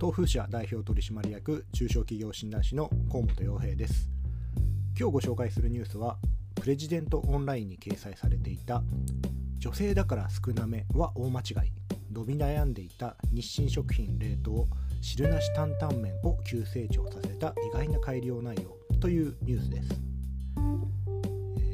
[0.00, 4.08] 東風社代表取締役中小企業診断士の河本洋平です
[4.98, 6.16] 今日ご紹介するニュースは
[6.54, 8.82] プレジデントオンラインに掲載されていた
[9.58, 11.72] 女性だから少なめは大間違い
[12.10, 14.66] 伸び悩んでいた日清食品冷凍
[15.02, 20.00] 汁なし担々麺を急成長させた意外な改良内容というニュースです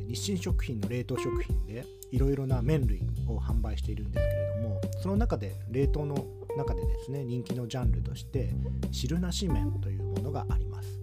[0.09, 8.51] 日清食品の冷凍食品でいろいろな麺類を販売しているんですけれどもその中で冷凍の中でですね人気のジャンルとして
[8.91, 10.99] 汁なし麺というものがあります。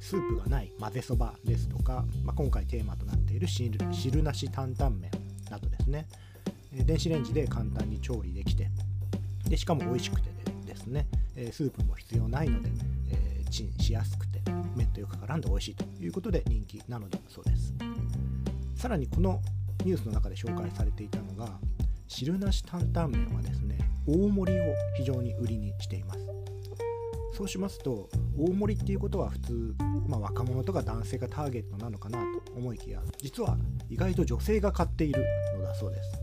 [0.00, 5.10] スープがない混ぜそばですとか、まあ、今回テーマとなっている汁汁なし担々麺
[5.50, 6.06] などですね。
[6.72, 8.70] 電子レンジで簡単に調理できて
[9.48, 10.30] でしかも美味しくて
[10.64, 11.06] ですね
[11.50, 12.68] スープも必要ないので、
[13.10, 14.40] えチンしやすくて
[14.76, 17.74] 麺とよく絡んで美味しいということで人気なのだそうです。
[18.76, 19.40] さらにこの
[19.84, 21.58] ニュースの中で紹介されていたのが
[22.08, 24.62] 汁なし担々麺はですね大盛りを
[24.96, 26.20] 非常に売りにしています。
[27.36, 29.74] そうしますと大盛りっていうことは普通、
[30.08, 33.58] まあ、若者とか男性がターゲットなのかなと思いきや実は
[33.90, 35.22] 意外と女性が買っている
[35.54, 36.18] のだそうです、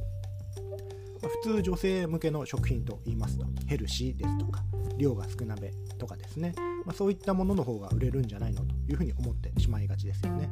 [1.21, 4.63] まあ、普通女性向けの食品と言いますとヘルシーですとか
[4.97, 10.49] 量が少なめとかですね、まあ、そういったものの方が売れるんじゃないのというふうに思ってしまいがちですよね。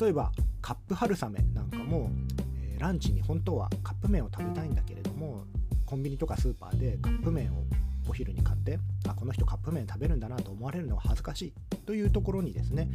[0.00, 0.32] 例えば
[0.62, 2.10] カップ春雨なんかも、
[2.78, 5.44] ランチに本当はカップ麺を食べたいんだけれども
[5.86, 7.64] コンビニとかスーパーでカップ麺を
[8.08, 11.52] お昼に買ってあこの人カップ麺食べるんだなと思われるのは恥ずかしい。
[11.86, 12.88] というところにですね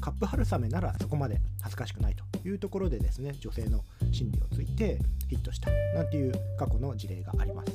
[0.00, 7.72] カップ春雨ならそこまで恥ずかしくないというところでですね女性の心理をついてヒットしたなんていう過去の事例があります、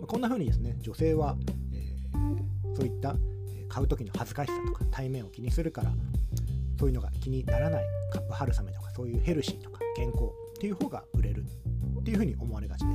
[0.00, 1.36] まこんな風にですね女性は、
[1.72, 3.14] えー、そういった
[3.68, 5.92] 買う時の恥ずかしさとか対面を気にするから
[6.78, 11.44] そういうのが気にならないカップ春雨とかそういうヘルシーとか健康っていう方が売れる
[12.00, 12.92] っていうふうに思われがちで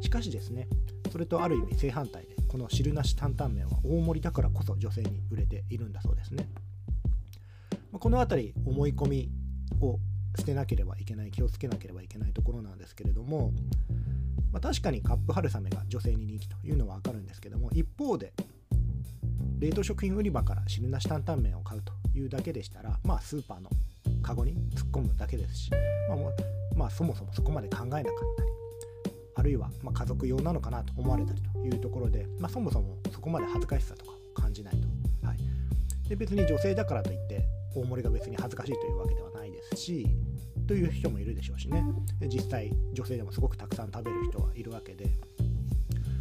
[0.00, 0.02] す。
[0.02, 0.68] しかしですね
[1.10, 6.48] それとある意味正反対でこの汁なし担々麺は大盛りだからこそ女性に売れているんだそうですね。
[7.92, 9.30] この辺り思い込み
[9.80, 9.98] を
[10.36, 13.52] 捨てなければいけない気をつけなければいけないところなんですけれども、
[14.52, 18.32] まあ、確かにカップ春雨が女性に人気というのは分かるんですけども一方で
[19.58, 23.70] 冷凍食品売り場から汁なし担々麺を買うというだけでしたら、まあ、スーパーの
[24.22, 25.70] カゴに突っ込むだけですし、
[26.08, 26.32] まあも
[26.74, 28.02] まあ、そもそもそこまで考えなかっ
[28.36, 28.50] たり
[29.36, 35.38] あるいはま家族用なのかなと思われたりというところで、まあ、そもそもそこまで恥ずかしさとか感じないと、はい、
[36.08, 40.06] で別に女性だからといって大盛りが別に恥ずかしいというわけではないですし
[40.66, 41.82] という人もいるでしょうしね。
[42.28, 45.06] 実際女性でもすごくたくさん食べる人はいるわけで。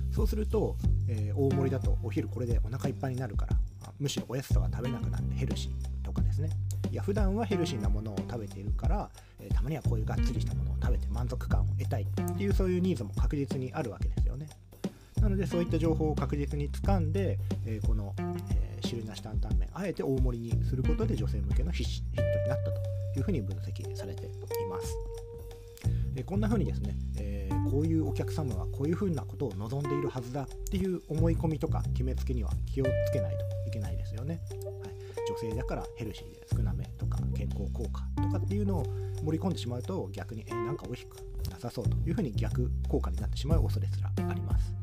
[0.09, 0.75] そうすると、
[1.07, 3.55] えー、大盛りだとお昼これでお腹いっぱいになるから
[3.99, 6.49] むしろおやつとか食べなくなってヘルシーとかですね。
[6.91, 9.09] いや普段はヘルシーなものを食べているから、
[9.39, 14.47] えー、たまにはこういうがっつりしたものを食べて満足感を得たいっていうそういうニーズも確実にあるわけですよね。
[15.21, 24.29] なのでそういった情報を確実に掴んで、えー、この、えー、汁なし担々麺あえて大盛りにすることで女性向けのヒットになったというふうに分析されてい
[24.69, 24.95] ます、
[26.17, 34.93] えこんな風にですね、えこういうお客様はこういうふうなことを望んでいるはずだっていう思い込みとか決めつけには気をつけないといけないですよね、はい、
[35.29, 38.85] 女性だからヘルシーで少なめとか健康効果とかっていうのを
[39.23, 41.17] 盛り込んでしまうと逆に、えー、なんか美味しく
[41.51, 44.73] なさそうというふうに逆効果になってしまう恐れすらあります。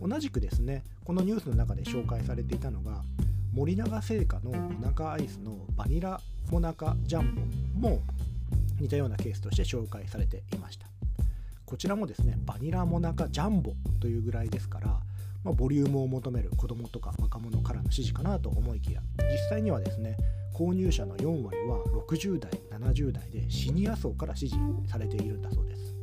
[0.00, 3.04] 同じくですねこのニュースの中で紹介されていたのが
[3.54, 6.20] 森永製菓のモナカアイスのバニラ
[6.50, 7.34] モナカジャン
[7.76, 8.00] ボも
[8.82, 10.86] 似たようなケースとして紹介されていました。
[11.64, 14.88] こちらもですねバニラモナカジャンボというぐらいですから、
[15.42, 19.00] まあ、ボリュームを求める子供とか若者からの支持かなと思いきや
[19.32, 20.16] 実際にはですね
[20.52, 21.78] 購入者の4割は
[22.08, 24.56] 60代70代でシニア層から支持
[24.86, 25.96] されているんだそうです。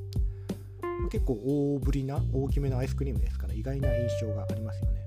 [1.12, 5.02] 結構大ぶりな大きめのアイスクリームですから意外な印象がありますよね。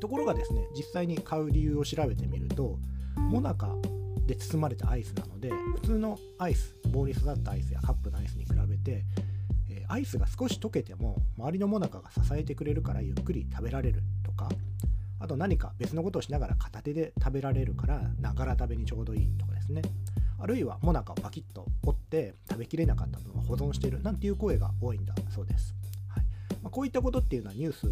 [0.00, 2.78] ところがですね実際に買う理由を調べてみると
[3.16, 3.68] モナカ
[4.30, 9.04] で包まれたアイスなので普通のアイス棒に育ったアイスやカップのアイスに比べて、
[9.68, 14.48] え、アイスが少し溶けても周りのモナカが支えてくれるからゆっくり食べられるとか
[15.18, 19.82] あと何か別のことをしながら片手で食べられるからながら食べにちょうどいいとかですね。
[20.38, 25.74] あるいはモナカをパキッと折って食べきれなかった分を保存してるなんていう声が多いんだそうです、
[26.08, 26.24] はい。
[26.62, 27.88] まあ、こういったことっていうのはニュース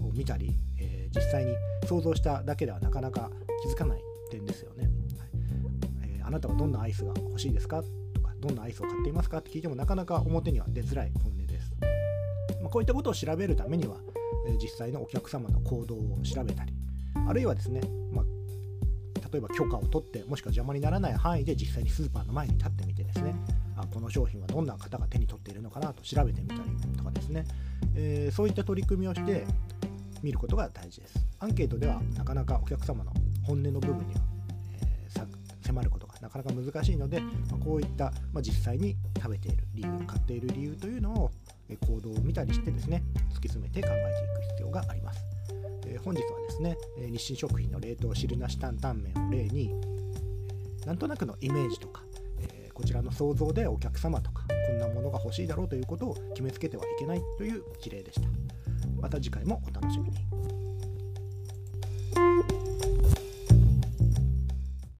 [0.00, 1.54] を見たり、えー、実際に
[1.86, 3.30] 想像しただけではなかなか
[3.62, 4.00] 気づかない
[4.30, 4.88] 点ですよね、
[6.32, 7.82] なたはどんなアイスが欲しいですか？
[8.14, 9.38] とかどんなアイスを買っていますか？
[9.38, 11.72] って聞いてもなかなか表には出づらい本音です、
[12.60, 13.96] まあ、こういったことを調べるためには、
[14.48, 16.72] え、実際のお客様の行動を調べたり
[17.28, 17.80] あるいはですね、
[18.12, 18.24] まあ
[19.32, 23.34] 例えば許可を取ってもしくは邪魔にならない範囲で実際にスーパーの前に立ってみてですね
[23.76, 26.60] あこの商品はどんな方が手に取っているのかなと調べてみたり
[26.98, 27.46] とかですね、
[27.94, 29.46] えー、そういった取り組みをして
[30.22, 31.18] 見ることが大事です。
[31.40, 33.12] アンケートではなかなかお客様の
[33.42, 34.20] 本音の部分には、
[35.62, 41.30] 迫ることがなかなか難しいので、ま、こういった、まあ、実際に食べている理由買っている理由というのを
[41.86, 45.24] 行動を見たりしてですね突き詰めて考えていく必要があります、
[45.86, 49.74] え、本日はですね日清食品の冷凍汁なし担々麺を例に
[50.86, 52.02] なんとなくのイメージとか、
[52.40, 58.28] え、こちらの想像でお客様とかこんなものが欲しいだろうということを決めつけてはいけないという事例でした。
[59.00, 60.61] また次回もお楽しみに。